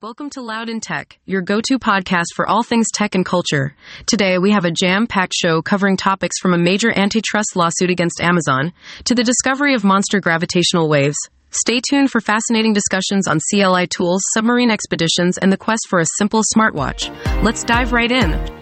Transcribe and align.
Welcome 0.00 0.30
to 0.30 0.42
Loud 0.42 0.68
in 0.68 0.78
Tech, 0.78 1.18
your 1.26 1.42
go 1.42 1.60
to 1.60 1.76
podcast 1.76 2.26
for 2.36 2.48
all 2.48 2.62
things 2.62 2.86
tech 2.94 3.16
and 3.16 3.26
culture. 3.26 3.74
Today, 4.06 4.38
we 4.38 4.52
have 4.52 4.64
a 4.64 4.70
jam 4.70 5.08
packed 5.08 5.34
show 5.34 5.60
covering 5.60 5.96
topics 5.96 6.38
from 6.38 6.54
a 6.54 6.56
major 6.56 6.96
antitrust 6.96 7.56
lawsuit 7.56 7.90
against 7.90 8.20
Amazon 8.20 8.72
to 9.06 9.16
the 9.16 9.24
discovery 9.24 9.74
of 9.74 9.82
monster 9.82 10.20
gravitational 10.20 10.88
waves. 10.88 11.16
Stay 11.50 11.80
tuned 11.80 12.12
for 12.12 12.20
fascinating 12.20 12.74
discussions 12.74 13.26
on 13.26 13.40
CLI 13.50 13.88
tools, 13.88 14.22
submarine 14.34 14.70
expeditions, 14.70 15.36
and 15.36 15.50
the 15.50 15.56
quest 15.56 15.88
for 15.88 15.98
a 15.98 16.06
simple 16.16 16.42
smartwatch. 16.56 17.12
Let's 17.42 17.64
dive 17.64 17.92
right 17.92 18.12
in. 18.12 18.57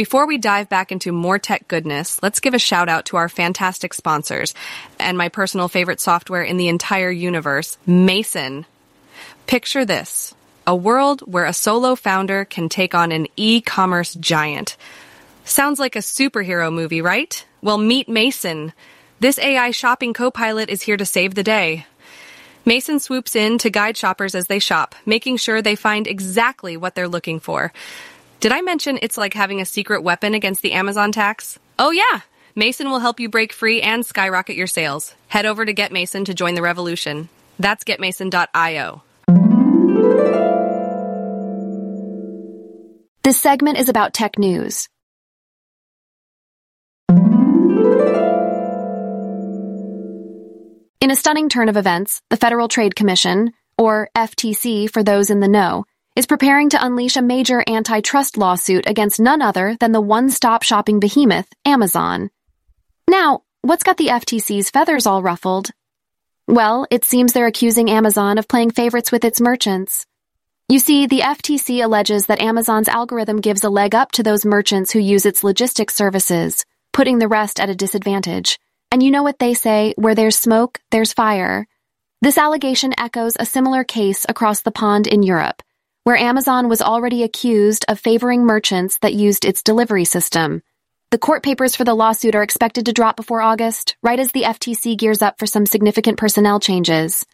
Before 0.00 0.26
we 0.26 0.38
dive 0.38 0.70
back 0.70 0.92
into 0.92 1.12
more 1.12 1.38
tech 1.38 1.68
goodness, 1.68 2.22
let's 2.22 2.40
give 2.40 2.54
a 2.54 2.58
shout 2.58 2.88
out 2.88 3.04
to 3.04 3.18
our 3.18 3.28
fantastic 3.28 3.92
sponsors 3.92 4.54
and 4.98 5.18
my 5.18 5.28
personal 5.28 5.68
favorite 5.68 6.00
software 6.00 6.42
in 6.42 6.56
the 6.56 6.68
entire 6.68 7.10
universe, 7.10 7.76
Mason. 7.84 8.64
Picture 9.46 9.84
this 9.84 10.34
a 10.66 10.74
world 10.74 11.20
where 11.30 11.44
a 11.44 11.52
solo 11.52 11.96
founder 11.96 12.46
can 12.46 12.70
take 12.70 12.94
on 12.94 13.12
an 13.12 13.26
e 13.36 13.60
commerce 13.60 14.14
giant. 14.14 14.78
Sounds 15.44 15.78
like 15.78 15.96
a 15.96 15.98
superhero 15.98 16.72
movie, 16.72 17.02
right? 17.02 17.44
Well, 17.60 17.76
meet 17.76 18.08
Mason. 18.08 18.72
This 19.18 19.38
AI 19.38 19.70
shopping 19.70 20.14
co 20.14 20.30
pilot 20.30 20.70
is 20.70 20.80
here 20.80 20.96
to 20.96 21.04
save 21.04 21.34
the 21.34 21.42
day. 21.42 21.84
Mason 22.64 23.00
swoops 23.00 23.36
in 23.36 23.58
to 23.58 23.68
guide 23.68 23.98
shoppers 23.98 24.34
as 24.34 24.46
they 24.46 24.60
shop, 24.60 24.94
making 25.04 25.36
sure 25.36 25.60
they 25.60 25.76
find 25.76 26.06
exactly 26.06 26.78
what 26.78 26.94
they're 26.94 27.06
looking 27.06 27.38
for. 27.38 27.70
Did 28.40 28.52
I 28.52 28.62
mention 28.62 28.98
it's 29.02 29.18
like 29.18 29.34
having 29.34 29.60
a 29.60 29.66
secret 29.66 30.02
weapon 30.02 30.32
against 30.32 30.62
the 30.62 30.72
Amazon 30.72 31.12
tax? 31.12 31.58
Oh, 31.78 31.90
yeah! 31.90 32.22
Mason 32.54 32.88
will 32.88 32.98
help 32.98 33.20
you 33.20 33.28
break 33.28 33.52
free 33.52 33.82
and 33.82 34.04
skyrocket 34.04 34.56
your 34.56 34.66
sales. 34.66 35.14
Head 35.28 35.44
over 35.44 35.66
to 35.66 35.74
Get 35.74 35.92
Mason 35.92 36.24
to 36.24 36.32
join 36.32 36.54
the 36.54 36.62
revolution. 36.62 37.28
That's 37.58 37.84
getmason.io. 37.84 39.02
This 43.22 43.38
segment 43.38 43.78
is 43.78 43.90
about 43.90 44.14
tech 44.14 44.38
news. 44.38 44.88
In 51.02 51.10
a 51.10 51.16
stunning 51.16 51.50
turn 51.50 51.68
of 51.68 51.76
events, 51.76 52.22
the 52.30 52.38
Federal 52.38 52.68
Trade 52.68 52.96
Commission, 52.96 53.52
or 53.76 54.08
FTC 54.16 54.90
for 54.90 55.02
those 55.02 55.28
in 55.28 55.40
the 55.40 55.48
know, 55.48 55.84
is 56.20 56.26
preparing 56.26 56.68
to 56.68 56.84
unleash 56.84 57.16
a 57.16 57.22
major 57.22 57.64
antitrust 57.66 58.36
lawsuit 58.36 58.86
against 58.86 59.18
none 59.18 59.40
other 59.40 59.74
than 59.80 59.92
the 59.92 60.02
one 60.02 60.28
stop 60.28 60.62
shopping 60.62 61.00
behemoth, 61.00 61.48
Amazon. 61.64 62.28
Now, 63.08 63.44
what's 63.62 63.84
got 63.84 63.96
the 63.96 64.08
FTC's 64.08 64.68
feathers 64.68 65.06
all 65.06 65.22
ruffled? 65.22 65.70
Well, 66.46 66.86
it 66.90 67.06
seems 67.06 67.32
they're 67.32 67.46
accusing 67.46 67.88
Amazon 67.88 68.36
of 68.36 68.48
playing 68.48 68.72
favorites 68.72 69.10
with 69.10 69.24
its 69.24 69.40
merchants. 69.40 70.04
You 70.68 70.78
see, 70.78 71.06
the 71.06 71.20
FTC 71.20 71.82
alleges 71.82 72.26
that 72.26 72.42
Amazon's 72.42 72.88
algorithm 72.88 73.40
gives 73.40 73.64
a 73.64 73.70
leg 73.70 73.94
up 73.94 74.12
to 74.12 74.22
those 74.22 74.44
merchants 74.44 74.92
who 74.92 74.98
use 74.98 75.24
its 75.24 75.42
logistics 75.42 75.94
services, 75.94 76.66
putting 76.92 77.18
the 77.18 77.28
rest 77.28 77.60
at 77.60 77.70
a 77.70 77.74
disadvantage. 77.74 78.58
And 78.92 79.02
you 79.02 79.10
know 79.10 79.22
what 79.22 79.38
they 79.38 79.54
say, 79.54 79.94
where 79.96 80.14
there's 80.14 80.36
smoke, 80.36 80.80
there's 80.90 81.14
fire. 81.14 81.66
This 82.20 82.36
allegation 82.36 82.92
echoes 82.98 83.38
a 83.40 83.46
similar 83.46 83.84
case 83.84 84.26
across 84.28 84.60
the 84.60 84.70
pond 84.70 85.06
in 85.06 85.22
Europe, 85.22 85.62
where 86.04 86.16
Amazon 86.16 86.68
was 86.68 86.80
already 86.80 87.22
accused 87.22 87.84
of 87.88 88.00
favoring 88.00 88.44
merchants 88.44 88.98
that 88.98 89.14
used 89.14 89.44
its 89.44 89.62
delivery 89.62 90.04
system. 90.04 90.62
The 91.10 91.18
court 91.18 91.42
papers 91.42 91.76
for 91.76 91.84
the 91.84 91.94
lawsuit 91.94 92.34
are 92.34 92.42
expected 92.42 92.86
to 92.86 92.92
drop 92.92 93.16
before 93.16 93.42
August, 93.42 93.96
right 94.02 94.18
as 94.18 94.32
the 94.32 94.44
FTC 94.44 94.96
gears 94.96 95.22
up 95.22 95.38
for 95.38 95.46
some 95.46 95.66
significant 95.66 96.18
personnel 96.18 96.60
changes. 96.60 97.26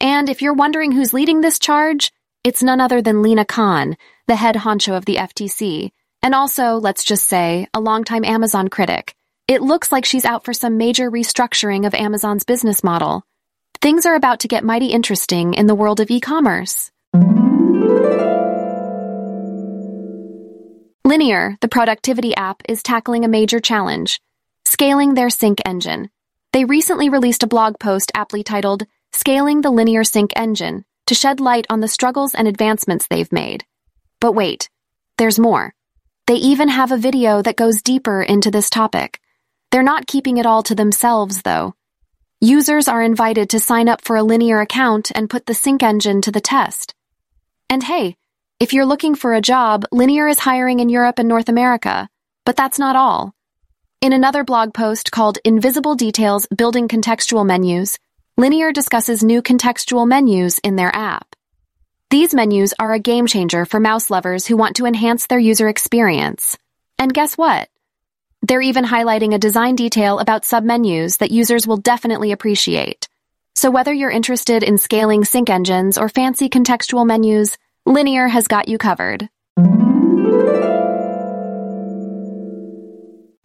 And 0.00 0.28
if 0.28 0.42
you're 0.42 0.54
wondering 0.54 0.92
who's 0.92 1.12
leading 1.12 1.40
this 1.40 1.58
charge, 1.58 2.12
it's 2.42 2.62
none 2.62 2.80
other 2.80 3.02
than 3.02 3.22
Lina 3.22 3.44
Khan, 3.44 3.96
the 4.26 4.36
head 4.36 4.54
honcho 4.54 4.96
of 4.96 5.04
the 5.04 5.16
FTC, 5.16 5.90
and 6.22 6.34
also, 6.34 6.76
let's 6.76 7.04
just 7.04 7.26
say, 7.26 7.68
a 7.74 7.80
longtime 7.80 8.24
Amazon 8.24 8.68
critic. 8.68 9.14
It 9.46 9.62
looks 9.62 9.92
like 9.92 10.04
she's 10.04 10.24
out 10.24 10.44
for 10.44 10.52
some 10.52 10.76
major 10.76 11.10
restructuring 11.10 11.86
of 11.86 11.94
Amazon's 11.94 12.44
business 12.44 12.82
model. 12.82 13.24
Things 13.80 14.06
are 14.06 14.14
about 14.14 14.40
to 14.40 14.48
get 14.48 14.64
mighty 14.64 14.86
interesting 14.86 15.54
in 15.54 15.66
the 15.66 15.74
world 15.74 16.00
of 16.00 16.10
e-commerce. 16.10 16.90
Linear, 21.04 21.56
the 21.60 21.68
productivity 21.68 22.34
app, 22.36 22.62
is 22.68 22.82
tackling 22.82 23.24
a 23.24 23.28
major 23.28 23.60
challenge 23.60 24.20
scaling 24.68 25.14
their 25.14 25.30
sync 25.30 25.60
engine. 25.64 26.10
They 26.52 26.64
recently 26.64 27.08
released 27.08 27.42
a 27.42 27.46
blog 27.46 27.78
post 27.80 28.12
aptly 28.14 28.42
titled 28.42 28.84
Scaling 29.12 29.62
the 29.62 29.70
Linear 29.70 30.04
Sync 30.04 30.30
Engine 30.36 30.84
to 31.06 31.14
shed 31.14 31.40
light 31.40 31.66
on 31.70 31.80
the 31.80 31.88
struggles 31.88 32.34
and 32.34 32.46
advancements 32.46 33.06
they've 33.06 33.32
made. 33.32 33.64
But 34.20 34.32
wait, 34.32 34.68
there's 35.16 35.38
more. 35.38 35.74
They 36.26 36.34
even 36.34 36.68
have 36.68 36.92
a 36.92 36.98
video 36.98 37.40
that 37.40 37.56
goes 37.56 37.80
deeper 37.80 38.22
into 38.22 38.50
this 38.50 38.68
topic. 38.68 39.18
They're 39.70 39.82
not 39.82 40.06
keeping 40.06 40.36
it 40.36 40.46
all 40.46 40.62
to 40.64 40.74
themselves, 40.74 41.42
though. 41.42 41.74
Users 42.40 42.86
are 42.86 43.02
invited 43.02 43.48
to 43.50 43.58
sign 43.58 43.88
up 43.88 44.02
for 44.02 44.16
a 44.16 44.22
linear 44.22 44.60
account 44.60 45.10
and 45.14 45.30
put 45.30 45.46
the 45.46 45.54
sync 45.54 45.82
engine 45.82 46.20
to 46.22 46.30
the 46.30 46.40
test. 46.40 46.94
And 47.70 47.82
hey, 47.82 48.16
if 48.60 48.72
you're 48.72 48.86
looking 48.86 49.14
for 49.14 49.34
a 49.34 49.42
job, 49.42 49.84
Linear 49.92 50.26
is 50.26 50.38
hiring 50.38 50.80
in 50.80 50.88
Europe 50.88 51.18
and 51.18 51.28
North 51.28 51.48
America. 51.48 52.08
But 52.46 52.56
that's 52.56 52.78
not 52.78 52.96
all. 52.96 53.34
In 54.00 54.12
another 54.12 54.42
blog 54.42 54.72
post 54.72 55.10
called 55.10 55.38
Invisible 55.44 55.94
Details 55.94 56.46
Building 56.56 56.88
Contextual 56.88 57.44
Menus, 57.44 57.98
Linear 58.38 58.72
discusses 58.72 59.22
new 59.22 59.42
contextual 59.42 60.08
menus 60.08 60.60
in 60.60 60.76
their 60.76 60.94
app. 60.94 61.36
These 62.08 62.32
menus 62.32 62.72
are 62.78 62.94
a 62.94 62.98
game 62.98 63.26
changer 63.26 63.66
for 63.66 63.80
mouse 63.80 64.08
lovers 64.08 64.46
who 64.46 64.56
want 64.56 64.76
to 64.76 64.86
enhance 64.86 65.26
their 65.26 65.38
user 65.38 65.68
experience. 65.68 66.56
And 66.98 67.12
guess 67.12 67.36
what? 67.36 67.68
They're 68.40 68.62
even 68.62 68.84
highlighting 68.84 69.34
a 69.34 69.38
design 69.38 69.74
detail 69.74 70.20
about 70.20 70.44
submenus 70.44 71.18
that 71.18 71.32
users 71.32 71.66
will 71.66 71.76
definitely 71.76 72.32
appreciate. 72.32 73.07
So 73.58 73.72
whether 73.72 73.92
you're 73.92 74.08
interested 74.08 74.62
in 74.62 74.78
scaling 74.78 75.24
sync 75.24 75.50
engines 75.50 75.98
or 75.98 76.08
fancy 76.08 76.48
contextual 76.48 77.04
menus, 77.04 77.58
Linear 77.86 78.28
has 78.28 78.46
got 78.46 78.68
you 78.68 78.78
covered. 78.78 79.28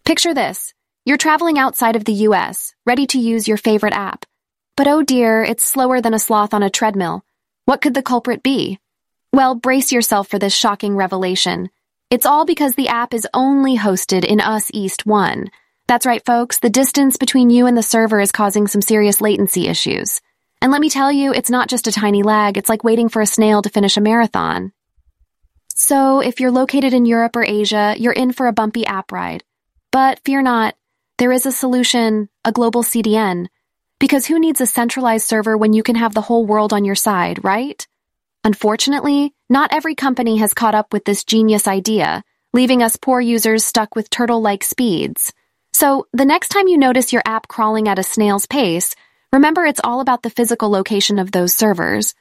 Picture 0.06 0.35
this. 0.35 0.75
You're 1.03 1.18
traveling 1.18 1.57
outside 1.57 1.96
of 1.96 2.06
the 2.06 2.28
US, 2.29 2.75
ready 2.85 3.07
to 3.07 3.18
use 3.18 3.47
your 3.47 3.57
favorite 3.57 3.96
app. 3.96 4.23
But 4.78 4.88
oh 4.88 5.02
dear, 5.02 5.44
it's 5.44 5.63
slower 5.63 6.00
than 6.00 6.13
a 6.13 6.19
sloth 6.19 6.53
on 6.53 6.62
a 6.62 6.69
treadmill. 6.69 7.25
What 7.66 7.81
could 7.81 7.96
the 7.96 8.03
culprit 8.03 8.44
be? 8.44 8.78
Well, 9.31 9.56
brace 9.56 9.91
yourself 9.91 10.28
for 10.28 10.38
this 10.38 10.53
shocking 10.53 10.96
revelation. 10.96 11.72
It's 12.12 12.28
all 12.28 12.46
because 12.46 12.75
the 12.75 12.90
app 12.90 13.16
is 13.16 13.28
only 13.34 13.79
hosted 13.79 14.23
in 14.23 14.40
US 14.40 14.69
East 14.75 15.07
1, 15.07 15.50
that's 15.88 16.06
right, 16.06 16.24
folks, 16.26 16.60
the 16.60 16.70
distance 16.70 17.18
between 17.18 17.50
you 17.50 17.68
and 17.68 17.78
the 17.78 17.84
server 17.84 18.22
is 18.22 18.32
causing 18.32 18.68
some 18.68 18.82
serious 18.82 19.22
latency 19.22 19.68
issues. 19.68 20.22
And 20.62 20.72
let 20.72 20.82
me 20.82 20.90
tell 20.90 21.12
you, 21.12 21.34
it's 21.34 21.50
not 21.50 21.68
just 21.68 21.88
a 21.88 21.92
tiny 21.92 22.24
lag, 22.24 22.58
it's 22.58 22.70
like 22.70 22.84
waiting 22.84 23.10
for 23.10 23.22
a 23.22 23.26
snail 23.26 23.62
to 23.62 23.70
finish 23.70 23.98
a 23.98 24.02
marathon. 24.02 24.72
So, 25.76 26.22
if 26.22 26.40
you're 26.40 26.52
located 26.52 26.94
in 26.94 27.06
Europe 27.06 27.36
or 27.36 27.44
Asia, 27.44 27.96
you're 27.98 28.14
in 28.14 28.32
for 28.32 28.48
a 28.48 28.54
bumpy 28.54 28.86
app 28.86 29.12
ride. 29.12 29.44
But 29.92 30.20
fear 30.24 30.42
not, 30.42 30.76
there 31.18 31.32
is 31.32 31.46
a 31.46 31.52
solution, 31.52 32.30
a 32.46 32.52
global 32.52 32.84
CDN. 32.84 33.48
Because 34.00 34.26
who 34.26 34.40
needs 34.40 34.62
a 34.62 34.66
centralized 34.66 35.28
server 35.28 35.58
when 35.58 35.74
you 35.74 35.84
can 35.84 35.96
have 35.96 36.14
the 36.14 36.22
whole 36.22 36.46
world 36.46 36.74
on 36.74 36.86
your 36.86 36.96
side, 36.96 37.44
right? 37.44 37.86
Unfortunately, 38.44 39.34
not 39.50 39.74
every 39.74 39.96
company 39.96 40.38
has 40.38 40.54
caught 40.54 40.76
up 40.76 40.94
with 40.94 41.06
this 41.06 41.24
genius 41.24 41.68
idea, 41.68 42.24
leaving 42.54 42.84
us 42.84 42.96
poor 42.96 43.20
users 43.20 43.66
stuck 43.66 43.96
with 43.96 44.10
turtle 44.10 44.42
like 44.42 44.64
speeds. 44.64 45.34
So, 45.75 46.06
the 46.13 46.25
next 46.25 46.50
time 46.50 46.67
you 46.67 46.78
notice 46.78 47.11
your 47.11 47.23
app 47.25 47.47
crawling 47.47 47.88
at 47.88 47.97
a 47.97 48.03
snail's 48.03 48.45
pace, 48.45 48.95
remember 49.31 49.66
it's 49.66 49.81
all 49.84 50.02
about 50.02 50.22
the 50.22 50.29
physical 50.29 50.70
location 50.70 51.17
of 51.17 51.31
those 51.31 51.52
servers. 51.52 52.14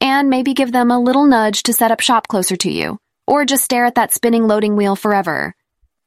And 0.00 0.30
maybe 0.30 0.54
give 0.54 0.70
them 0.70 0.92
a 0.92 0.98
little 0.98 1.26
nudge 1.26 1.64
to 1.64 1.72
set 1.72 1.90
up 1.90 2.00
shop 2.00 2.28
closer 2.28 2.56
to 2.56 2.70
you, 2.70 2.98
or 3.26 3.44
just 3.44 3.64
stare 3.64 3.84
at 3.84 3.96
that 3.96 4.12
spinning 4.12 4.46
loading 4.46 4.76
wheel 4.76 4.94
forever. 4.94 5.54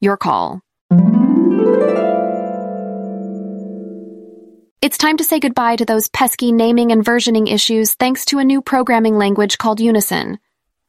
Your 0.00 0.16
call. 0.16 0.62
It's 4.80 4.98
time 4.98 5.18
to 5.18 5.24
say 5.24 5.40
goodbye 5.40 5.76
to 5.76 5.84
those 5.84 6.08
pesky 6.08 6.52
naming 6.52 6.90
and 6.90 7.04
versioning 7.04 7.52
issues 7.52 7.94
thanks 7.94 8.24
to 8.26 8.38
a 8.38 8.44
new 8.44 8.62
programming 8.62 9.16
language 9.18 9.58
called 9.58 9.78
Unison. 9.78 10.38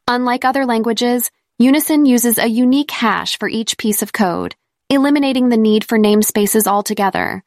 Unlike 0.08 0.46
other 0.46 0.64
languages, 0.64 1.30
Unison 1.58 2.06
uses 2.06 2.38
a 2.38 2.46
unique 2.46 2.90
hash 2.90 3.38
for 3.38 3.48
each 3.48 3.78
piece 3.78 4.02
of 4.02 4.12
code 4.12 4.56
eliminating 4.88 5.48
the 5.48 5.56
need 5.56 5.84
for 5.84 5.98
namespaces 5.98 6.66
altogether. 6.66 7.42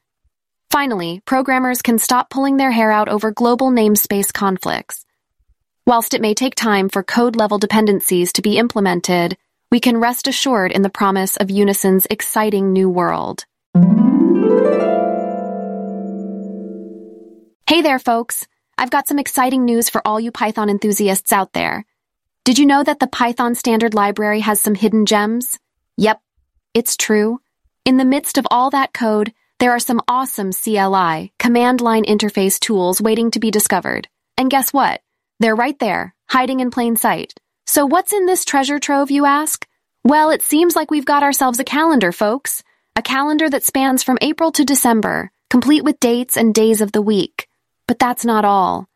Finally, 0.70 1.22
programmers 1.26 1.82
can 1.82 1.98
stop 1.98 2.30
pulling 2.30 2.58
their 2.58 2.72
hair 2.72 2.92
out 2.92 3.10
over 3.10 3.32
global 3.32 3.72
namespace 3.72 4.34
conflicts. 4.34 5.06
Whilst 5.88 6.14
it 6.14 6.22
may 6.22 6.34
take 6.34 6.54
time 6.54 6.90
for 6.90 7.02
code 7.02 7.36
level 7.36 7.58
dependencies 7.58 8.34
to 8.34 8.42
be 8.42 8.58
implemented, 8.58 9.38
we 9.72 9.80
can 9.80 9.98
rest 9.98 10.28
assured 10.28 10.72
in 10.72 10.82
the 10.82 10.90
promise 10.90 11.38
of 11.38 11.50
Unison's 11.50 12.06
exciting 12.10 12.74
new 12.74 12.90
world. 12.90 13.46
Hey 17.68 17.82
there, 17.82 18.00
folks. 18.00 18.46
I've 18.78 18.90
got 18.90 19.08
some 19.08 19.20
exciting 19.20 19.66
news 19.66 19.90
for 19.90 20.02
all 20.06 20.20
you 20.20 20.32
Python 20.32 20.70
enthusiasts 20.70 21.32
out 21.32 21.54
there. 21.54 21.86
Did 22.46 22.60
you 22.60 22.66
know 22.66 22.84
that 22.84 23.00
the 23.00 23.08
Python 23.08 23.56
Standard 23.56 23.94
Library 23.94 24.40
has 24.40 24.62
some 24.62 24.76
hidden 24.76 25.06
gems? 25.06 25.60
Yep, 25.98 26.22
it's 26.74 26.98
true. 26.98 27.40
In 27.86 27.98
the 27.98 28.06
midst 28.06 28.38
of 28.38 28.48
all 28.52 28.70
that 28.70 28.94
code, 28.94 29.34
there 29.60 29.72
are 29.72 29.80
some 29.80 30.02
awesome 30.08 30.52
CLI, 30.52 31.34
command 31.40 31.82
line 31.82 32.06
interface 32.06 32.60
tools 32.60 33.02
waiting 33.02 33.32
to 33.32 33.40
be 33.40 33.52
discovered. 33.52 34.08
And 34.38 34.50
guess 34.50 34.72
what? 34.72 35.02
They're 35.40 35.56
right 35.56 35.78
there, 35.80 36.16
hiding 36.28 36.60
in 36.60 36.72
plain 36.72 36.96
sight. 36.96 37.34
So 37.66 37.86
what's 37.86 38.14
in 38.14 38.26
this 38.26 38.46
treasure 38.46 38.80
trove, 38.80 39.12
you 39.12 39.26
ask? 39.26 39.66
Well, 40.04 40.30
it 40.30 40.42
seems 40.42 40.76
like 40.76 40.92
we've 40.92 41.06
got 41.06 41.24
ourselves 41.24 41.60
a 41.60 41.64
calendar, 41.64 42.12
folks. 42.12 42.64
A 42.96 43.02
calendar 43.02 43.50
that 43.50 43.64
spans 43.64 44.04
from 44.04 44.18
April 44.22 44.52
to 44.54 44.64
December, 44.64 45.32
complete 45.50 45.84
with 45.84 46.00
dates 46.00 46.38
and 46.38 46.54
days 46.54 46.82
of 46.82 46.92
the 46.92 47.02
week. 47.02 47.48
But 47.88 48.00
that's 48.00 48.26
not 48.26 48.46
all. 48.46 48.88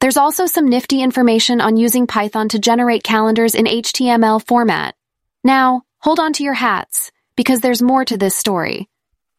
There's 0.00 0.16
also 0.16 0.46
some 0.46 0.68
nifty 0.68 1.02
information 1.02 1.60
on 1.60 1.76
using 1.76 2.06
Python 2.06 2.48
to 2.50 2.58
generate 2.58 3.02
calendars 3.02 3.54
in 3.54 3.64
HTML 3.64 4.46
format. 4.46 4.94
Now, 5.42 5.82
hold 5.98 6.20
on 6.20 6.32
to 6.34 6.44
your 6.44 6.54
hats, 6.54 7.10
because 7.36 7.60
there's 7.60 7.82
more 7.82 8.04
to 8.04 8.16
this 8.16 8.36
story. 8.36 8.88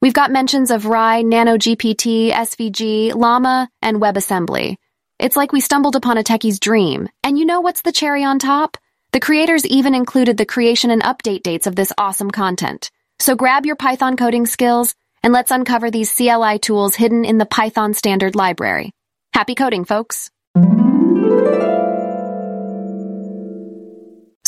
We've 0.01 0.13
got 0.13 0.31
mentions 0.31 0.71
of 0.71 0.86
Rai, 0.86 1.24
NanoGPT, 1.24 2.31
SVG, 2.31 3.15
Llama, 3.15 3.69
and 3.81 3.97
WebAssembly. 3.97 4.75
It's 5.18 5.38
like 5.38 5.51
we 5.51 5.62
stumbled 5.62 5.95
upon 5.95 6.18
a 6.18 6.24
techie's 6.24 6.59
dream. 6.59 7.07
And 7.24 7.39
you 7.39 7.45
know 7.45 7.62
what's 7.62 7.81
the 7.81 7.92
cherry 7.92 8.24
on 8.24 8.38
top? 8.38 8.77
The 9.13 9.19
creators 9.19 9.65
even 9.65 9.95
included 9.95 10.38
the 10.38 10.45
creation 10.45 10.92
and 10.92 11.01
update 11.01 11.44
dates 11.44 11.68
of 11.68 11.75
this 11.75 11.94
awesome 11.97 12.31
content. 12.31 12.92
So 13.19 13.36
grab 13.36 13.65
your 13.65 13.77
Python 13.77 14.18
coding 14.18 14.45
skills 14.45 14.94
and 15.24 15.33
let's 15.33 15.51
uncover 15.51 15.89
these 15.89 16.13
CLI 16.15 16.59
tools 16.59 16.95
hidden 16.95 17.25
in 17.25 17.38
the 17.38 17.45
Python 17.45 17.94
Standard 17.94 18.36
Library. 18.36 18.91
Happy 19.33 19.56
coding, 19.56 19.86
folks! 19.86 20.30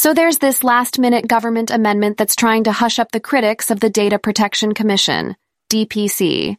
So 0.07 0.13
there's 0.13 0.37
this 0.37 0.63
last 0.63 0.99
minute 0.99 1.27
government 1.27 1.69
amendment 1.69 2.15
that's 2.15 2.37
trying 2.37 2.63
to 2.63 2.71
hush 2.71 2.97
up 2.97 3.11
the 3.11 3.19
critics 3.19 3.71
of 3.71 3.81
the 3.81 3.89
Data 3.89 4.17
Protection 4.17 4.73
Commission, 4.73 5.35
DPC. 5.69 6.55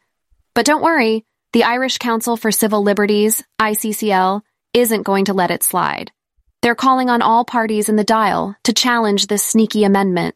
But 0.55 0.67
don't 0.67 0.83
worry, 0.83 1.25
the 1.55 1.65
Irish 1.65 1.97
Council 1.97 2.37
for 2.37 2.53
Civil 2.53 2.83
Liberties, 2.83 3.43
ICCL, 3.59 4.43
isn't 4.75 5.03
going 5.05 5.25
to 5.25 5.33
let 5.33 5.51
it 5.51 5.63
slide. 5.63 6.13
They're 6.61 6.75
calling 6.75 7.09
on 7.09 7.23
all 7.23 7.47
parties 7.47 7.89
in 7.89 7.97
the 7.97 8.05
Dáil 8.05 8.55
to 8.65 8.75
challenge 8.75 9.29
this 9.29 9.45
sneaky 9.45 9.85
amendment. 9.85 10.35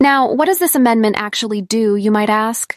Now, 0.00 0.32
what 0.32 0.46
does 0.46 0.60
this 0.60 0.74
amendment 0.74 1.16
actually 1.18 1.60
do, 1.60 1.94
you 1.96 2.10
might 2.10 2.30
ask? 2.30 2.74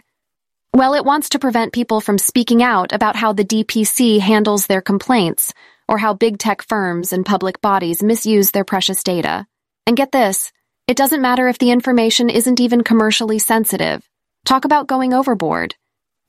Well, 0.74 0.94
it 0.94 1.06
wants 1.06 1.30
to 1.30 1.40
prevent 1.40 1.72
people 1.72 2.02
from 2.02 2.18
speaking 2.18 2.62
out 2.62 2.92
about 2.92 3.16
how 3.16 3.32
the 3.32 3.46
DPC 3.46 4.20
handles 4.20 4.68
their 4.68 4.82
complaints, 4.82 5.54
or 5.88 6.00
how 6.00 6.14
big 6.14 6.38
tech 6.38 6.64
firms 6.64 7.14
and 7.14 7.26
public 7.26 7.62
bodies 7.62 8.04
misuse 8.04 8.52
their 8.52 8.66
precious 8.66 9.04
data. 9.04 9.48
And 9.86 9.98
get 9.98 10.12
this, 10.12 10.52
it 10.88 10.96
doesn't 10.96 11.22
matter 11.22 11.48
if 11.48 11.58
the 11.58 11.72
information 11.72 12.30
isn't 12.30 12.60
even 12.60 12.84
commercially 12.84 13.40
sensitive. 13.40 14.08
Talk 14.46 14.64
about 14.66 14.88
going 14.88 15.14
overboard. 15.14 15.76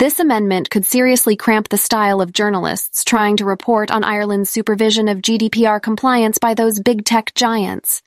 This 0.00 0.18
amendment 0.18 0.70
could 0.70 0.84
seriously 0.84 1.36
cramp 1.36 1.68
the 1.68 1.76
style 1.76 2.20
of 2.20 2.32
journalists 2.32 3.04
trying 3.04 3.36
to 3.36 3.44
report 3.44 3.92
on 3.92 4.02
Ireland's 4.02 4.50
supervision 4.50 5.06
of 5.06 5.18
GDPR 5.18 5.80
compliance 5.80 6.38
by 6.38 6.54
those 6.54 6.80
big 6.80 7.04
tech 7.04 7.32
giants. 7.34 8.02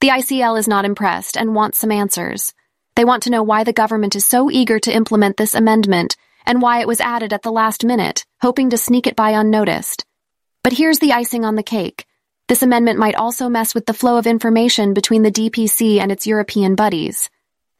The 0.00 0.08
ICL 0.08 0.58
is 0.58 0.66
not 0.66 0.84
impressed 0.84 1.36
and 1.36 1.54
wants 1.54 1.78
some 1.78 1.92
answers. 1.92 2.54
They 2.96 3.04
want 3.04 3.22
to 3.22 3.30
know 3.30 3.44
why 3.44 3.62
the 3.62 3.72
government 3.72 4.16
is 4.16 4.26
so 4.26 4.50
eager 4.50 4.80
to 4.80 4.92
implement 4.92 5.36
this 5.36 5.54
amendment 5.54 6.16
and 6.44 6.60
why 6.60 6.80
it 6.80 6.88
was 6.88 7.00
added 7.00 7.32
at 7.32 7.42
the 7.42 7.52
last 7.52 7.84
minute, 7.84 8.26
hoping 8.40 8.70
to 8.70 8.78
sneak 8.78 9.06
it 9.06 9.14
by 9.14 9.30
unnoticed. 9.30 10.04
But 10.64 10.72
here's 10.72 10.98
the 10.98 11.12
icing 11.12 11.44
on 11.44 11.54
the 11.54 11.62
cake. 11.62 12.04
This 12.48 12.62
amendment 12.62 12.98
might 12.98 13.14
also 13.14 13.50
mess 13.50 13.74
with 13.74 13.84
the 13.84 13.92
flow 13.92 14.16
of 14.16 14.26
information 14.26 14.94
between 14.94 15.22
the 15.22 15.30
DPC 15.30 15.98
and 16.00 16.10
its 16.10 16.26
European 16.26 16.74
buddies. 16.74 17.28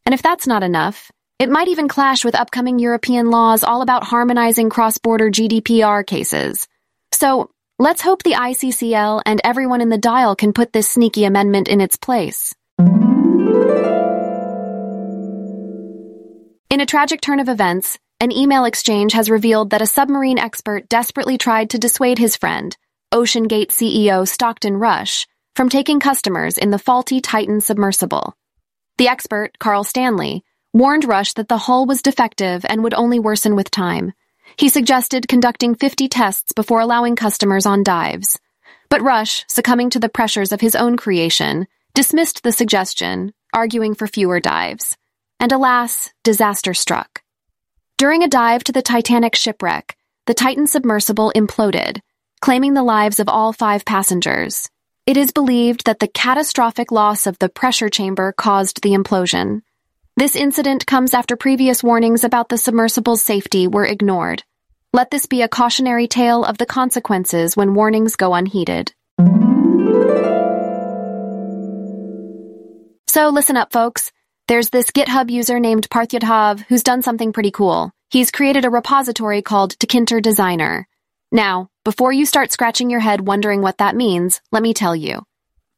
And 0.04 0.14
if 0.14 0.20
that's 0.20 0.46
not 0.46 0.62
enough, 0.62 1.10
it 1.38 1.48
might 1.48 1.68
even 1.68 1.88
clash 1.88 2.22
with 2.22 2.34
upcoming 2.34 2.78
European 2.78 3.30
laws 3.30 3.64
all 3.64 3.80
about 3.80 4.04
harmonizing 4.04 4.68
cross-border 4.68 5.30
GDPR 5.30 6.06
cases. 6.06 6.68
So, 7.12 7.50
let's 7.78 8.02
hope 8.02 8.22
the 8.22 8.34
ICCL 8.34 9.22
and 9.24 9.40
everyone 9.42 9.80
in 9.80 9.88
the 9.88 9.96
Dáil 9.96 10.36
can 10.36 10.52
put 10.52 10.74
this 10.74 10.86
sneaky 10.86 11.24
amendment 11.24 11.68
in 11.68 11.80
its 11.80 11.96
place. 11.96 12.54
In 16.68 16.82
a 16.82 16.86
tragic 16.86 17.22
turn 17.22 17.40
of 17.40 17.48
events, 17.48 17.98
an 18.20 18.32
email 18.32 18.66
exchange 18.66 19.14
has 19.14 19.30
revealed 19.30 19.70
that 19.70 19.80
a 19.80 19.86
submarine 19.86 20.38
expert 20.38 20.90
desperately 20.90 21.38
tried 21.38 21.70
to 21.70 21.78
dissuade 21.78 22.18
his 22.18 22.36
friend, 22.36 22.76
OceanGate 23.12 23.68
CEO 23.68 24.28
Stockton 24.28 24.76
Rush, 24.76 25.26
from 25.56 25.68
taking 25.68 25.98
customers 25.98 26.58
in 26.58 26.70
the 26.70 26.78
faulty 26.78 27.20
Titan 27.20 27.60
submersible. 27.60 28.34
The 28.98 29.08
expert, 29.08 29.58
Karl 29.58 29.82
Stanley, 29.82 30.44
warned 30.74 31.04
Rush 31.04 31.32
that 31.34 31.48
the 31.48 31.56
hull 31.56 31.86
was 31.86 32.02
defective 32.02 32.66
and 32.68 32.84
would 32.84 32.94
only 32.94 33.18
worsen 33.18 33.56
with 33.56 33.70
time. 33.70 34.12
He 34.56 34.68
suggested 34.68 35.28
conducting 35.28 35.74
50 35.74 36.08
tests 36.08 36.52
before 36.52 36.80
allowing 36.80 37.16
customers 37.16 37.64
on 37.64 37.82
dives. 37.82 38.38
But 38.90 39.02
Rush, 39.02 39.44
succumbing 39.48 39.90
to 39.90 40.00
the 40.00 40.08
pressures 40.08 40.52
of 40.52 40.60
his 40.60 40.76
own 40.76 40.96
creation, 40.96 41.66
dismissed 41.94 42.42
the 42.42 42.52
suggestion, 42.52 43.32
arguing 43.54 43.94
for 43.94 44.06
fewer 44.06 44.40
dives 44.40 44.96
and 45.40 45.52
alas, 45.52 46.10
disaster 46.24 46.74
struck. 46.74 47.22
During 47.96 48.22
a 48.22 48.28
dive 48.28 48.64
to 48.64 48.72
the 48.72 48.82
Titanic 48.82 49.34
shipwreck, 49.34 49.96
the 50.26 50.34
Titan 50.34 50.66
submersible 50.66 51.32
imploded, 51.34 52.00
claiming 52.40 52.74
the 52.74 52.82
lives 52.82 53.20
of 53.20 53.28
all 53.28 53.52
five 53.52 53.84
passengers. 53.84 54.70
It 55.06 55.16
is 55.16 55.32
believed 55.32 55.86
that 55.86 55.98
the 55.98 56.08
catastrophic 56.08 56.92
loss 56.92 57.26
of 57.26 57.38
the 57.38 57.48
pressure 57.48 57.88
chamber 57.88 58.32
caused 58.32 58.82
the 58.82 58.90
implosion. 58.90 59.62
This 60.16 60.36
incident 60.36 60.86
comes 60.86 61.14
after 61.14 61.36
previous 61.36 61.82
warnings 61.82 62.24
about 62.24 62.48
the 62.48 62.56
submersible's 62.56 63.22
safety 63.22 63.68
were 63.68 63.86
ignored. 63.86 64.42
Let 64.92 65.10
this 65.10 65.26
be 65.26 65.42
a 65.42 65.48
cautionary 65.48 66.08
tale 66.08 66.44
of 66.44 66.58
the 66.58 66.66
consequences 66.66 67.56
when 67.56 67.74
warnings 67.74 68.16
go 68.16 68.34
unheeded. 68.34 68.92
So 73.06 73.28
listen 73.28 73.56
up, 73.56 73.72
folks. 73.72 74.12
There's 74.46 74.70
this 74.70 74.90
GitHub 74.90 75.30
user 75.30 75.60
named 75.60 75.88
ParthJadhav 75.90 76.64
who's 76.68 76.82
done 76.82 77.02
something 77.02 77.32
pretty 77.32 77.50
cool. 77.50 77.92
He's 78.10 78.30
created 78.30 78.64
a 78.64 78.70
repository 78.70 79.42
called 79.42 79.78
Tkinter 79.78 80.22
Designer. 80.22 80.88
Now, 81.30 81.68
before 81.88 82.12
you 82.12 82.26
start 82.26 82.52
scratching 82.52 82.90
your 82.90 83.00
head 83.00 83.26
wondering 83.26 83.62
what 83.62 83.78
that 83.78 83.96
means, 83.96 84.42
let 84.52 84.62
me 84.62 84.74
tell 84.74 84.94
you. 84.94 85.24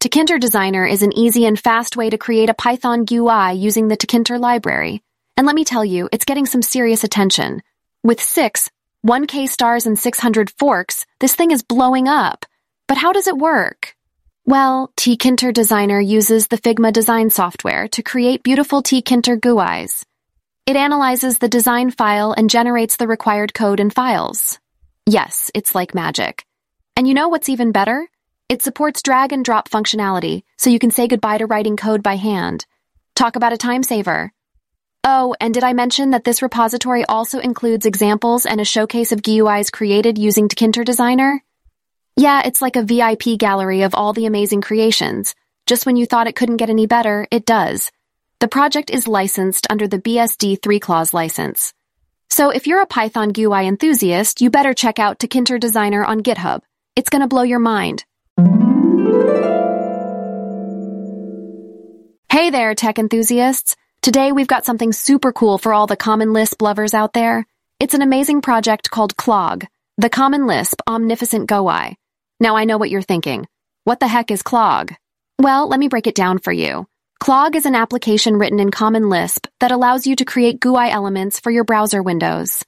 Tkinter 0.00 0.40
Designer 0.40 0.84
is 0.84 1.04
an 1.04 1.16
easy 1.16 1.46
and 1.46 1.56
fast 1.56 1.96
way 1.96 2.10
to 2.10 2.18
create 2.18 2.50
a 2.50 2.60
Python 2.64 3.04
GUI 3.04 3.52
using 3.52 3.86
the 3.86 3.96
Tkinter 3.96 4.40
library. 4.40 5.04
And 5.36 5.46
let 5.46 5.54
me 5.54 5.64
tell 5.64 5.84
you, 5.84 6.08
it's 6.10 6.24
getting 6.24 6.46
some 6.46 6.62
serious 6.62 7.04
attention. 7.04 7.62
With 8.02 8.20
six, 8.20 8.68
1K 9.06 9.48
stars 9.48 9.86
and 9.86 9.96
600 9.96 10.50
forks, 10.58 11.06
this 11.20 11.36
thing 11.36 11.52
is 11.52 11.62
blowing 11.62 12.08
up. 12.08 12.44
But 12.88 12.98
how 12.98 13.12
does 13.12 13.28
it 13.28 13.38
work? 13.38 13.94
Well, 14.44 14.90
tkinter 14.96 15.54
Designer 15.54 16.00
uses 16.00 16.48
the 16.48 16.58
Figma 16.58 16.92
design 16.92 17.30
software 17.30 17.86
to 17.86 18.02
create 18.02 18.42
beautiful 18.42 18.82
tkinter 18.82 19.38
GUIs. 19.38 20.04
It 20.66 20.74
analyzes 20.74 21.38
the 21.38 21.48
design 21.48 21.92
file 21.92 22.32
and 22.32 22.50
generates 22.50 22.96
the 22.96 23.06
required 23.06 23.54
code 23.54 23.78
and 23.78 23.94
files. 23.94 24.58
Yes, 25.06 25.50
it's 25.54 25.74
like 25.74 25.94
magic. 25.94 26.44
And 26.96 27.08
you 27.08 27.14
know 27.14 27.28
what's 27.28 27.48
even 27.48 27.72
better? 27.72 28.08
It 28.48 28.62
supports 28.62 29.02
drag 29.02 29.32
and 29.32 29.44
drop 29.44 29.68
functionality, 29.68 30.42
so 30.56 30.70
you 30.70 30.78
can 30.78 30.90
say 30.90 31.08
goodbye 31.08 31.38
to 31.38 31.46
writing 31.46 31.76
code 31.76 32.02
by 32.02 32.16
hand. 32.16 32.66
Talk 33.14 33.36
about 33.36 33.52
a 33.52 33.56
time 33.56 33.82
saver. 33.82 34.32
Oh, 35.04 35.34
and 35.40 35.54
did 35.54 35.64
I 35.64 35.72
mention 35.72 36.10
that 36.10 36.24
this 36.24 36.42
repository 36.42 37.04
also 37.04 37.38
includes 37.38 37.86
examples 37.86 38.44
and 38.44 38.60
a 38.60 38.64
showcase 38.64 39.12
of 39.12 39.22
GUIs 39.22 39.72
created 39.72 40.18
using 40.18 40.48
Tkinter 40.48 40.84
Designer? 40.84 41.42
Yeah, 42.16 42.42
it's 42.44 42.60
like 42.60 42.76
a 42.76 42.82
VIP 42.82 43.38
gallery 43.38 43.82
of 43.82 43.94
all 43.94 44.12
the 44.12 44.26
amazing 44.26 44.60
creations. 44.60 45.34
Just 45.66 45.86
when 45.86 45.96
you 45.96 46.04
thought 46.04 46.26
it 46.26 46.36
couldn't 46.36 46.58
get 46.58 46.68
any 46.68 46.86
better, 46.86 47.26
it 47.30 47.46
does. 47.46 47.90
The 48.40 48.48
project 48.48 48.90
is 48.90 49.08
licensed 49.08 49.66
under 49.70 49.88
the 49.88 50.00
BSD 50.00 50.62
3 50.62 50.80
clause 50.80 51.14
license. 51.14 51.72
So 52.32 52.50
if 52.50 52.68
you're 52.68 52.80
a 52.80 52.86
Python 52.86 53.30
GUI 53.30 53.66
enthusiast, 53.66 54.40
you 54.40 54.50
better 54.50 54.72
check 54.72 55.00
out 55.00 55.18
Tkinter 55.18 55.58
Designer 55.58 56.04
on 56.04 56.22
GitHub. 56.22 56.60
It's 56.94 57.10
gonna 57.10 57.26
blow 57.26 57.42
your 57.42 57.58
mind. 57.58 58.04
Hey 62.30 62.50
there, 62.50 62.74
tech 62.76 63.00
enthusiasts. 63.00 63.74
Today 64.00 64.30
we've 64.30 64.46
got 64.46 64.64
something 64.64 64.92
super 64.92 65.32
cool 65.32 65.58
for 65.58 65.74
all 65.74 65.88
the 65.88 65.96
Common 65.96 66.32
Lisp 66.32 66.62
lovers 66.62 66.94
out 66.94 67.12
there. 67.14 67.46
It's 67.80 67.94
an 67.94 68.02
amazing 68.02 68.42
project 68.42 68.90
called 68.90 69.16
Clog, 69.16 69.66
the 69.98 70.08
Common 70.08 70.46
Lisp 70.46 70.80
Omnificent 70.88 71.48
GUI. 71.48 71.96
Now 72.38 72.54
I 72.54 72.64
know 72.64 72.78
what 72.78 72.90
you're 72.90 73.02
thinking. 73.02 73.48
What 73.82 73.98
the 73.98 74.08
heck 74.08 74.30
is 74.30 74.42
Clog? 74.42 74.92
Well, 75.40 75.68
let 75.68 75.80
me 75.80 75.88
break 75.88 76.06
it 76.06 76.14
down 76.14 76.38
for 76.38 76.52
you. 76.52 76.86
Clog 77.20 77.54
is 77.54 77.66
an 77.66 77.74
application 77.74 78.38
written 78.38 78.58
in 78.58 78.70
Common 78.70 79.10
Lisp 79.10 79.46
that 79.60 79.70
allows 79.70 80.06
you 80.06 80.16
to 80.16 80.24
create 80.24 80.58
GUI 80.58 80.90
elements 80.90 81.38
for 81.38 81.50
your 81.50 81.64
browser 81.64 82.02
windows. 82.02 82.64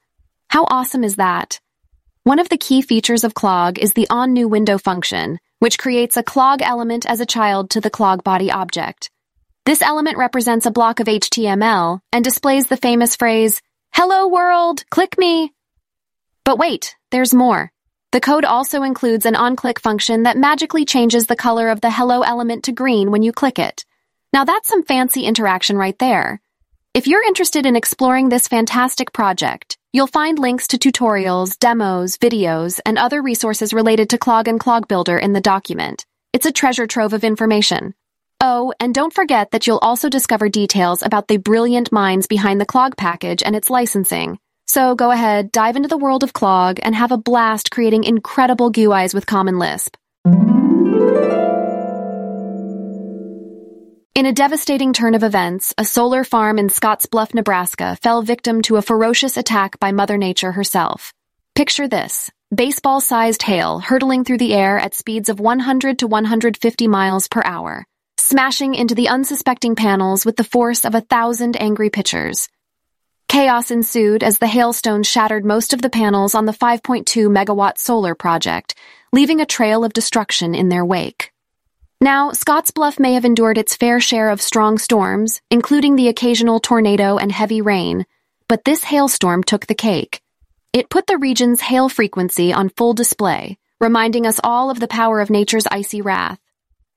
How 0.48 0.64
awesome 0.64 1.04
is 1.04 1.16
that? 1.16 1.58
One 2.24 2.38
of 2.38 2.50
the 2.50 2.58
key 2.58 2.82
features 2.82 3.24
of 3.24 3.32
Clog 3.32 3.78
is 3.78 3.94
the 3.94 4.06
onNewWindow 4.10 4.78
function, 4.78 5.38
which 5.60 5.78
creates 5.78 6.18
a 6.18 6.22
Clog 6.22 6.60
element 6.60 7.06
as 7.06 7.20
a 7.20 7.26
child 7.26 7.70
to 7.70 7.80
the 7.80 7.88
Clog 7.88 8.24
body 8.24 8.50
object. 8.50 9.10
This 9.64 9.80
element 9.80 10.18
represents 10.18 10.66
a 10.66 10.70
block 10.70 11.00
of 11.00 11.06
HTML 11.06 12.00
and 12.12 12.22
displays 12.22 12.66
the 12.66 12.76
famous 12.76 13.16
phrase, 13.16 13.62
Hello 13.94 14.28
world, 14.28 14.84
click 14.90 15.16
me. 15.16 15.54
But 16.44 16.58
wait, 16.58 16.94
there's 17.10 17.32
more. 17.32 17.72
The 18.10 18.20
code 18.20 18.44
also 18.44 18.82
includes 18.82 19.24
an 19.24 19.32
onClick 19.32 19.78
function 19.78 20.24
that 20.24 20.36
magically 20.36 20.84
changes 20.84 21.26
the 21.26 21.36
color 21.36 21.70
of 21.70 21.80
the 21.80 21.90
hello 21.90 22.20
element 22.20 22.64
to 22.64 22.72
green 22.72 23.10
when 23.10 23.22
you 23.22 23.32
click 23.32 23.58
it. 23.58 23.86
Now 24.32 24.44
that's 24.44 24.68
some 24.70 24.82
fancy 24.82 25.24
interaction 25.26 25.76
right 25.76 25.98
there. 25.98 26.40
If 26.94 27.06
you're 27.06 27.22
interested 27.22 27.66
in 27.66 27.76
exploring 27.76 28.30
this 28.30 28.48
fantastic 28.48 29.12
project, 29.12 29.76
you'll 29.92 30.06
find 30.06 30.38
links 30.38 30.68
to 30.68 30.78
tutorials, 30.78 31.58
demos, 31.58 32.16
videos, 32.16 32.80
and 32.86 32.96
other 32.96 33.20
resources 33.20 33.74
related 33.74 34.08
to 34.10 34.18
Clog 34.18 34.48
and 34.48 34.58
Clog 34.58 34.88
Builder 34.88 35.18
in 35.18 35.34
the 35.34 35.40
document. 35.42 36.06
It's 36.32 36.46
a 36.46 36.52
treasure 36.52 36.86
trove 36.86 37.12
of 37.12 37.24
information. 37.24 37.94
Oh, 38.40 38.72
and 38.80 38.94
don't 38.94 39.12
forget 39.12 39.50
that 39.50 39.66
you'll 39.66 39.78
also 39.78 40.08
discover 40.08 40.48
details 40.48 41.02
about 41.02 41.28
the 41.28 41.36
brilliant 41.36 41.92
minds 41.92 42.26
behind 42.26 42.58
the 42.58 42.66
Clog 42.66 42.96
package 42.96 43.42
and 43.42 43.54
its 43.54 43.68
licensing. 43.68 44.38
So 44.66 44.94
go 44.94 45.10
ahead, 45.10 45.52
dive 45.52 45.76
into 45.76 45.88
the 45.88 45.98
world 45.98 46.22
of 46.22 46.32
Clog, 46.32 46.80
and 46.82 46.94
have 46.94 47.12
a 47.12 47.18
blast 47.18 47.70
creating 47.70 48.04
incredible 48.04 48.72
GUIs 48.72 49.12
with 49.12 49.26
Common 49.26 49.58
Lisp. 49.58 49.94
In 54.22 54.26
a 54.26 54.32
devastating 54.32 54.92
turn 54.92 55.16
of 55.16 55.24
events, 55.24 55.74
a 55.76 55.84
solar 55.84 56.22
farm 56.22 56.60
in 56.60 56.68
Scottsbluff, 56.68 57.34
Nebraska 57.34 57.98
fell 58.02 58.22
victim 58.22 58.62
to 58.62 58.76
a 58.76 58.82
ferocious 58.82 59.36
attack 59.36 59.80
by 59.80 59.90
Mother 59.90 60.16
Nature 60.16 60.52
herself. 60.52 61.12
Picture 61.56 61.88
this 61.88 62.30
baseball 62.54 63.00
sized 63.00 63.42
hail 63.42 63.80
hurtling 63.80 64.22
through 64.22 64.38
the 64.38 64.54
air 64.54 64.78
at 64.78 64.94
speeds 64.94 65.28
of 65.28 65.40
100 65.40 65.98
to 65.98 66.06
150 66.06 66.86
miles 66.86 67.26
per 67.26 67.42
hour, 67.44 67.84
smashing 68.16 68.76
into 68.76 68.94
the 68.94 69.08
unsuspecting 69.08 69.74
panels 69.74 70.24
with 70.24 70.36
the 70.36 70.44
force 70.44 70.84
of 70.84 70.94
a 70.94 71.00
thousand 71.00 71.60
angry 71.60 71.90
pitchers. 71.90 72.48
Chaos 73.26 73.72
ensued 73.72 74.22
as 74.22 74.38
the 74.38 74.46
hailstones 74.46 75.08
shattered 75.08 75.44
most 75.44 75.74
of 75.74 75.82
the 75.82 75.90
panels 75.90 76.36
on 76.36 76.46
the 76.46 76.52
5.2 76.52 77.26
megawatt 77.26 77.76
solar 77.76 78.14
project, 78.14 78.76
leaving 79.12 79.40
a 79.40 79.46
trail 79.46 79.82
of 79.82 79.92
destruction 79.92 80.54
in 80.54 80.68
their 80.68 80.84
wake. 80.84 81.31
Now, 82.02 82.32
Scottsbluff 82.32 82.98
may 82.98 83.14
have 83.14 83.24
endured 83.24 83.58
its 83.58 83.76
fair 83.76 84.00
share 84.00 84.30
of 84.30 84.42
strong 84.42 84.76
storms, 84.76 85.40
including 85.52 85.94
the 85.94 86.08
occasional 86.08 86.58
tornado 86.58 87.16
and 87.16 87.30
heavy 87.30 87.60
rain, 87.60 88.06
but 88.48 88.64
this 88.64 88.82
hailstorm 88.82 89.44
took 89.44 89.68
the 89.68 89.76
cake. 89.76 90.20
It 90.72 90.90
put 90.90 91.06
the 91.06 91.16
region's 91.16 91.60
hail 91.60 91.88
frequency 91.88 92.52
on 92.52 92.70
full 92.70 92.92
display, 92.92 93.56
reminding 93.80 94.26
us 94.26 94.40
all 94.42 94.68
of 94.68 94.80
the 94.80 94.88
power 94.88 95.20
of 95.20 95.30
nature's 95.30 95.68
icy 95.70 96.02
wrath. 96.02 96.40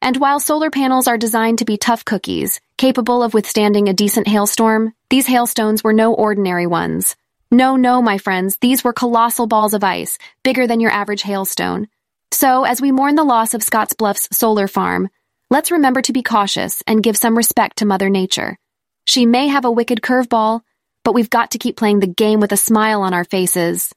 And 0.02 0.18
while 0.18 0.40
solar 0.40 0.72
panels 0.72 1.08
are 1.08 1.20
designed 1.20 1.60
to 1.60 1.66
be 1.66 1.78
tough 1.78 2.04
cookies, 2.04 2.60
capable 2.80 3.22
of 3.22 3.36
withstanding 3.36 3.88
a 3.88 3.94
decent 3.94 4.28
hailstorm, 4.28 4.92
these 5.12 5.28
hailstones 5.28 5.84
were 5.84 5.94
no 5.94 6.16
ordinary 6.16 6.66
ones. 6.66 7.16
No, 7.52 7.76
no, 7.76 8.02
my 8.02 8.18
friends, 8.18 8.58
these 8.58 8.84
were 8.84 8.92
colossal 8.92 9.46
balls 9.46 9.76
of 9.76 9.84
ice, 9.84 10.18
bigger 10.44 10.66
than 10.66 10.80
your 10.80 10.90
average 10.90 11.22
hailstone, 11.22 11.90
so, 12.36 12.66
as 12.66 12.82
we 12.82 12.92
mourn 12.92 13.16
the 13.16 13.24
loss 13.24 13.54
of 13.54 13.64
Scottsbluff's 13.64 14.28
solar 14.36 14.68
farm, 14.68 15.10
let's 15.50 15.72
remember 15.72 16.02
to 16.02 16.12
be 16.12 16.22
cautious 16.22 16.84
and 16.86 17.02
give 17.02 17.16
some 17.16 17.38
respect 17.38 17.78
to 17.78 17.86
Mother 17.86 18.10
Nature. 18.10 18.58
She 19.06 19.26
may 19.26 19.48
have 19.48 19.64
a 19.64 19.72
wicked 19.72 20.02
curveball, 20.02 20.60
but 21.06 21.14
we've 21.14 21.30
got 21.30 21.52
to 21.52 21.58
keep 21.58 21.78
playing 21.78 22.02
the 22.02 22.08
game 22.08 22.42
with 22.42 22.52
a 22.52 22.58
smile 22.58 23.04
on 23.04 23.14
our 23.14 23.24
faces. 23.24 23.94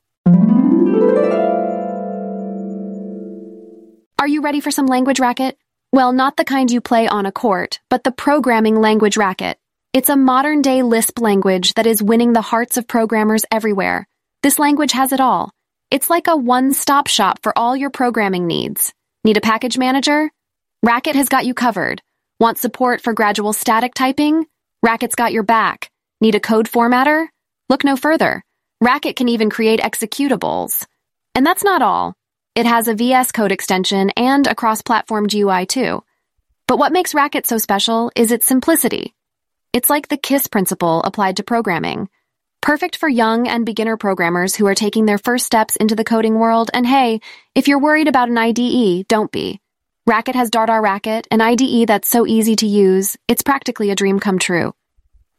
Are 4.21 4.29
you 4.29 4.41
ready 4.41 4.61
for 4.61 4.71
some 4.71 4.87
language 4.87 5.19
racket? 5.19 5.59
Well, 5.93 6.13
not 6.13 6.37
the 6.37 6.45
kind 6.45 6.71
you 6.71 6.81
play 6.81 7.09
on 7.09 7.27
a 7.27 7.33
court, 7.33 7.81
but 7.91 8.05
the 8.05 8.13
programming 8.13 8.81
language 8.81 9.17
racket. 9.17 9.59
It's 9.93 10.11
a 10.11 10.17
modern 10.17 10.63
day 10.63 10.83
Lisp 10.83 11.19
language 11.19 11.75
that 11.75 11.89
is 11.89 12.01
winning 12.01 12.35
the 12.35 12.41
hearts 12.43 12.77
of 12.77 12.87
programmers 12.87 13.45
everywhere. 13.51 14.07
This 14.45 14.61
language 14.61 14.93
has 14.93 15.13
it 15.13 15.19
all 15.19 15.51
it's 15.91 16.11
like 16.11 16.27
a 16.27 16.37
one-stop 16.37 17.07
shop 17.07 17.39
for 17.43 17.57
all 17.59 17.77
your 17.77 17.91
programming 17.91 18.47
needs. 18.47 18.93
Need 19.25 19.37
a 19.39 19.43
package 19.43 19.79
manager? 19.79 20.31
Racket 20.83 21.17
has 21.17 21.29
got 21.29 21.47
you 21.47 21.55
covered. 21.55 22.03
Want 22.39 22.59
support 22.59 23.01
for 23.01 23.15
gradual 23.15 23.53
static 23.53 23.95
typing? 23.95 24.47
Racket's 24.83 25.15
got 25.15 25.33
your 25.33 25.43
back. 25.43 25.91
Need 26.21 26.35
a 26.35 26.41
code 26.41 26.69
formatter? 26.69 27.29
Look 27.69 27.85
no 27.85 27.97
further. 27.97 28.45
Racket 28.81 29.17
can 29.17 29.29
even 29.29 29.51
create 29.51 29.81
executables. 29.81 30.87
And 31.35 31.45
that's 31.45 31.65
not 31.65 31.83
all. 31.83 32.15
It 32.55 32.67
has 32.67 32.89
a 32.89 32.95
VS 32.95 33.33
Code 33.33 33.53
extension 33.53 34.11
and 34.11 34.47
a 34.47 34.55
cross-platform 34.55 35.27
GUI 35.29 35.67
too. 35.67 36.03
But 36.67 36.79
what 36.79 36.93
makes 36.93 37.15
Racket 37.15 37.47
so 37.47 37.59
special 37.59 38.13
is 38.15 38.31
its 38.31 38.47
simplicity. 38.47 39.15
It's 39.73 39.89
like 39.89 40.09
the 40.09 40.17
KISS 40.17 40.49
principle 40.49 41.03
applied 41.03 41.37
to 41.37 41.45
programming. 41.45 42.09
Perfect 42.61 42.97
for 42.97 43.09
young 43.09 43.49
and 43.49 43.65
beginner 43.65 43.97
programmers 43.97 44.55
who 44.55 44.67
are 44.67 44.75
taking 44.75 45.07
their 45.07 45.19
first 45.19 45.47
steps 45.47 45.77
into 45.77 45.95
the 45.95 46.05
coding 46.05 46.39
world, 46.39 46.71
and 46.75 46.87
hey, 46.87 47.21
if 47.55 47.69
you're 47.69 47.79
worried 47.79 48.09
about 48.09 48.29
an 48.29 48.37
IDE, 48.37 49.07
don't 49.09 49.31
be. 49.33 49.61
Racket 50.07 50.35
has 50.35 50.51
DrRacket, 50.51 51.27
an 51.31 51.41
IDE 51.41 51.87
that's 51.87 52.09
so 52.09 52.27
easy 52.27 52.57
to 52.57 52.67
use, 52.67 53.17
it's 53.29 53.43
practically 53.43 53.91
a 53.91 53.95
dream 53.95 54.19
come 54.21 54.39
true. 54.39 54.75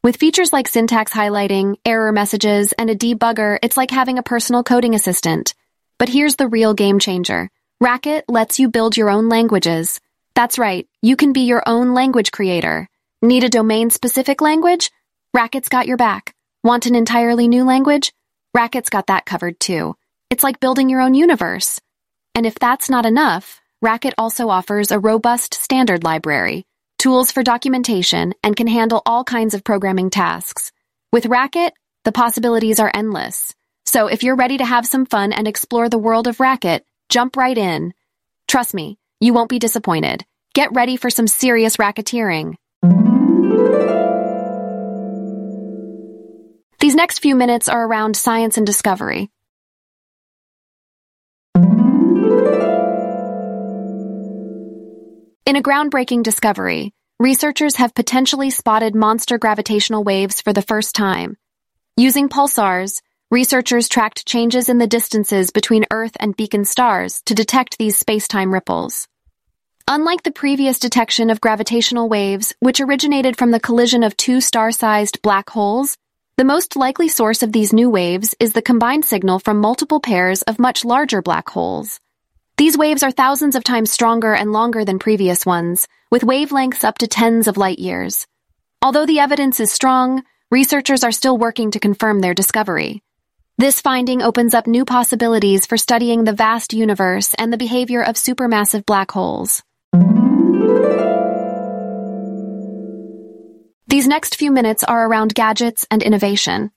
With 0.01 0.17
features 0.17 0.53
like 0.53 0.67
syntax 0.67 1.11
highlighting, 1.11 1.75
error 1.85 2.11
messages, 2.11 2.71
and 2.73 2.89
a 2.89 2.95
debugger, 2.95 3.59
it's 3.61 3.77
like 3.77 3.91
having 3.91 4.17
a 4.17 4.23
personal 4.23 4.63
coding 4.63 4.95
assistant. 4.95 5.53
But 5.97 6.09
here's 6.09 6.37
the 6.37 6.47
real 6.47 6.73
game 6.73 6.99
changer. 6.99 7.49
Racket 7.81 8.25
lets 8.29 8.59
you 8.59 8.69
build 8.69 8.95
your 8.95 9.09
own 9.09 9.27
languages. 9.27 9.99
That's 10.35 10.57
right, 10.57 10.87
you 11.01 11.15
can 11.15 11.33
be 11.33 11.41
your 11.41 11.63
own 11.65 11.93
language 11.93 12.31
creator. 12.31 12.87
Need 13.21 13.43
a 13.43 13.49
domain-specific 13.49 14.39
language? 14.39 14.89
Racket's 15.33 15.69
got 15.69 15.85
your 15.85 15.97
back. 15.97 16.33
Want 16.61 16.87
an 16.87 16.95
entirely 16.95 17.47
new 17.47 17.63
language? 17.63 18.11
Racket's 18.53 18.89
got 18.89 19.07
that 19.07 19.25
covered 19.25 19.61
too. 19.61 19.95
It's 20.29 20.43
like 20.43 20.59
building 20.59 20.89
your 20.89 20.99
own 20.99 21.13
universe. 21.13 21.79
And 22.35 22.45
if 22.45 22.55
that's 22.55 22.89
not 22.89 23.05
enough, 23.05 23.61
Racket 23.81 24.13
also 24.17 24.49
offers 24.49 24.91
a 24.91 24.99
robust 24.99 25.53
standard 25.53 26.03
library, 26.03 26.65
tools 26.97 27.31
for 27.31 27.43
documentation, 27.43 28.33
and 28.43 28.57
can 28.57 28.67
handle 28.67 29.01
all 29.05 29.23
kinds 29.23 29.53
of 29.53 29.63
programming 29.63 30.09
tasks. 30.09 30.73
With 31.13 31.27
Racket, 31.27 31.73
the 32.03 32.11
possibilities 32.11 32.81
are 32.81 32.91
endless. 32.93 33.55
So 33.85 34.07
if 34.07 34.21
you're 34.21 34.35
ready 34.35 34.57
to 34.57 34.65
have 34.65 34.85
some 34.85 35.05
fun 35.05 35.31
and 35.31 35.47
explore 35.47 35.87
the 35.87 35.97
world 35.97 36.27
of 36.27 36.41
Racket, 36.41 36.85
jump 37.07 37.37
right 37.37 37.57
in. 37.57 37.93
Trust 38.49 38.73
me, 38.73 38.97
you 39.21 39.31
won't 39.31 39.49
be 39.49 39.59
disappointed. 39.59 40.25
Get 40.53 40.73
ready 40.73 40.97
for 40.97 41.09
some 41.09 41.27
serious 41.27 41.77
racketeering. 41.77 42.55
These 46.89 46.95
next 46.95 47.19
few 47.19 47.35
minutes 47.35 47.69
are 47.69 47.85
around 47.85 48.17
science 48.17 48.57
and 48.57 48.65
discovery. 48.65 49.29
In 55.45 55.55
a 55.55 55.61
groundbreaking 55.61 56.23
discovery, 56.23 56.95
researchers 57.19 57.75
have 57.75 57.93
potentially 57.93 58.49
spotted 58.49 58.95
monster 58.95 59.37
gravitational 59.37 60.03
waves 60.03 60.41
for 60.41 60.51
the 60.51 60.63
first 60.63 60.95
time. 60.95 61.37
Using 61.95 62.27
pulsars, 62.27 63.03
researchers 63.29 63.87
tracked 63.87 64.25
changes 64.25 64.67
in 64.67 64.79
the 64.79 64.87
distances 64.87 65.51
between 65.51 65.85
Earth 65.91 66.17
and 66.19 66.35
beacon 66.35 66.65
stars 66.65 67.21
to 67.27 67.35
detect 67.35 67.77
these 67.77 67.97
space-time 67.97 68.51
ripples. 68.51 69.07
Unlike 69.87 70.23
the 70.23 70.31
previous 70.31 70.79
detection 70.79 71.29
of 71.29 71.39
gravitational 71.39 72.09
waves, 72.09 72.55
which 72.61 72.81
originated 72.81 73.37
from 73.37 73.51
the 73.51 73.59
collision 73.59 74.01
of 74.01 74.17
two 74.17 74.41
star-sized 74.41 75.21
black 75.21 75.51
holes, 75.51 75.95
the 76.39 76.45
most 76.45 76.77
likely 76.77 77.09
source 77.09 77.43
of 77.43 77.51
these 77.51 77.73
new 77.73 77.89
waves 77.89 78.33
is 78.39 78.53
the 78.53 78.61
combined 78.61 79.03
signal 79.03 79.39
from 79.39 79.59
multiple 79.59 79.99
pairs 79.99 80.41
of 80.43 80.57
much 80.57 80.85
larger 80.85 81.21
black 81.21 81.49
holes. 81.49 81.99
These 82.55 82.77
waves 82.77 83.03
are 83.03 83.11
thousands 83.11 83.55
of 83.55 83.65
times 83.65 83.91
stronger 83.91 84.33
and 84.33 84.53
longer 84.53 84.85
than 84.85 84.99
previous 84.99 85.45
ones, 85.45 85.85
with 86.09 86.21
wavelengths 86.21 86.85
up 86.85 86.97
to 86.99 87.07
tens 87.07 87.49
of 87.49 87.57
light 87.57 87.77
years. 87.77 88.25
Although 88.81 89.05
the 89.05 89.19
evidence 89.19 89.59
is 89.59 89.69
strong, 89.69 90.23
researchers 90.49 91.03
are 91.03 91.11
still 91.11 91.37
working 91.37 91.71
to 91.71 91.79
confirm 91.81 92.21
their 92.21 92.33
discovery. 92.33 93.03
This 93.57 93.81
finding 93.81 94.21
opens 94.21 94.53
up 94.53 94.65
new 94.65 94.85
possibilities 94.85 95.65
for 95.65 95.75
studying 95.75 96.23
the 96.23 96.31
vast 96.31 96.71
universe 96.71 97.35
and 97.37 97.51
the 97.51 97.57
behavior 97.57 98.01
of 98.01 98.15
supermassive 98.15 98.85
black 98.85 99.11
holes. 99.11 99.61
These 103.89 104.07
next 104.07 104.35
few 104.35 104.51
minutes 104.51 104.83
are 104.83 105.07
around 105.07 105.33
gadgets 105.33 105.87
and 105.89 106.03
innovation. 106.03 106.69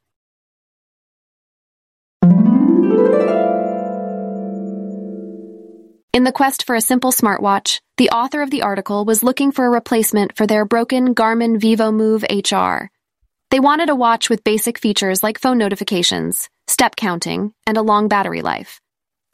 In 6.14 6.24
the 6.24 6.32
quest 6.34 6.64
for 6.64 6.74
a 6.74 6.80
simple 6.80 7.12
smartwatch, 7.12 7.80
the 7.98 8.08
author 8.08 8.40
of 8.40 8.48
the 8.48 8.62
article 8.62 9.04
was 9.04 9.22
looking 9.22 9.52
for 9.52 9.66
a 9.66 9.70
replacement 9.70 10.38
for 10.38 10.46
their 10.46 10.64
broken 10.64 11.14
Garmin 11.14 11.58
Vivomove 11.60 12.24
HR. 12.32 12.88
They 13.50 13.60
wanted 13.60 13.90
a 13.90 13.94
watch 13.94 14.30
with 14.30 14.42
basic 14.42 14.78
features 14.78 15.22
like 15.22 15.38
phone 15.38 15.58
notifications, 15.58 16.48
step 16.66 16.96
counting, 16.96 17.52
and 17.66 17.76
a 17.76 17.82
long 17.82 18.08
battery 18.08 18.40
life. 18.40 18.80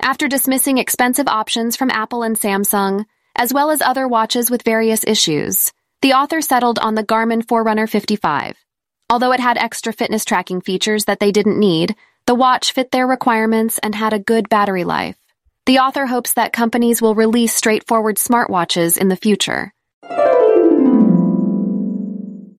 After 0.03 0.27
dismissing 0.27 0.79
expensive 0.79 1.29
options 1.29 1.77
from 1.77 1.93
Apple 1.93 2.25
and 2.25 2.35
Samsung, 2.35 3.05
as 3.37 3.55
well 3.55 3.71
as 3.71 3.83
other 3.83 4.09
watches 4.09 4.51
with 4.51 4.65
various 4.65 5.05
issues, 5.05 5.71
the 6.01 6.13
author 6.13 6.41
settled 6.41 6.79
on 6.79 6.95
the 6.95 7.03
Garmin 7.03 7.47
Forerunner 7.47 7.89
55. 7.89 8.57
Although 9.11 9.33
it 9.33 9.41
had 9.41 9.59
extra 9.59 9.93
fitness 9.93 10.25
tracking 10.25 10.61
features 10.61 11.07
that 11.07 11.19
they 11.19 11.33
didn't 11.33 11.59
need, 11.59 11.97
the 12.27 12.37
watch 12.37 12.73
fit 12.73 12.93
their 12.93 13.07
requirements 13.07 13.79
and 13.83 13.95
had 13.95 14.13
a 14.13 14.19
good 14.19 14.49
battery 14.49 14.85
life. 14.85 15.17
The 15.67 15.81
author 15.81 16.07
hopes 16.07 16.35
that 16.35 16.53
companies 16.53 17.03
will 17.03 17.15
release 17.15 17.55
straightforward 17.55 18.17
smartwatches 18.17 18.97
in 18.97 19.09
the 19.09 19.17
future. 19.17 19.73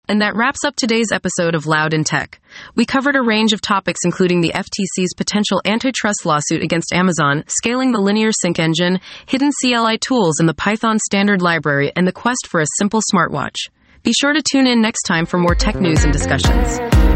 And 0.09 0.21
that 0.21 0.35
wraps 0.35 0.65
up 0.65 0.75
today's 0.75 1.11
episode 1.13 1.53
of 1.53 1.67
Loud 1.67 1.93
in 1.93 2.03
Tech. 2.03 2.41
We 2.73 2.83
covered 2.83 3.15
a 3.15 3.21
range 3.21 3.53
of 3.53 3.61
topics 3.61 3.99
including 4.03 4.41
the 4.41 4.51
FTC's 4.51 5.13
potential 5.15 5.61
antitrust 5.65 6.25
lawsuit 6.25 6.63
against 6.63 6.91
Amazon, 6.91 7.43
scaling 7.47 7.91
the 7.91 8.01
linear 8.01 8.31
sync 8.31 8.57
engine, 8.57 8.99
hidden 9.27 9.51
CLI 9.61 9.99
tools 9.99 10.39
in 10.39 10.47
the 10.47 10.55
Python 10.55 10.97
standard 10.97 11.43
library, 11.43 11.91
and 11.95 12.07
the 12.07 12.11
quest 12.11 12.47
for 12.49 12.59
a 12.59 12.65
simple 12.79 13.01
smartwatch. 13.13 13.69
Be 14.01 14.11
sure 14.11 14.33
to 14.33 14.41
tune 14.41 14.65
in 14.65 14.81
next 14.81 15.03
time 15.03 15.27
for 15.27 15.37
more 15.37 15.53
tech 15.53 15.75
news 15.75 16.03
and 16.03 16.11
discussions. 16.11 17.08